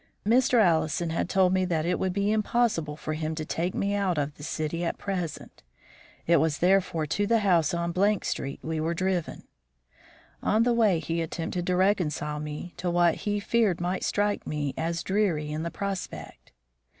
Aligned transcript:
Mr. 0.25 0.59
Allison 0.59 1.11
had 1.11 1.29
told 1.29 1.53
me 1.53 1.63
that 1.63 1.85
it 1.85 1.99
would 1.99 2.11
be 2.11 2.31
impossible 2.31 2.97
for 2.97 3.13
him 3.13 3.35
to 3.35 3.45
take 3.45 3.75
me 3.75 3.93
out 3.93 4.17
of 4.17 4.33
the 4.33 4.41
city 4.41 4.83
at 4.83 4.97
present. 4.97 5.61
It 6.25 6.37
was 6.37 6.57
therefore 6.57 7.05
to 7.05 7.27
the 7.27 7.41
house 7.41 7.71
on 7.71 7.93
Street 8.23 8.59
we 8.63 8.79
were 8.79 8.95
driven. 8.95 9.43
On 10.41 10.63
the 10.63 10.73
way 10.73 10.97
he 10.97 11.21
attempted 11.21 11.67
to 11.67 11.75
reconcile 11.75 12.39
me 12.39 12.73
to 12.77 12.89
what 12.89 13.13
he 13.29 13.39
feared 13.39 13.79
might 13.79 14.03
strike 14.03 14.47
me 14.47 14.73
as 14.75 15.03
dreary 15.03 15.51
in 15.51 15.61
the 15.61 15.69
prospect. 15.69 16.51